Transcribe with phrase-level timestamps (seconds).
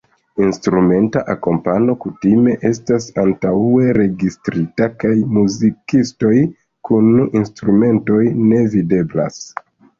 [0.43, 6.35] Instrumenta akompano kutime estas antaŭe registrita kaj muzikistoj
[6.91, 9.43] kun instrumentoj ne videblas.